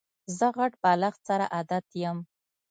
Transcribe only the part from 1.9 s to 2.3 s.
یم.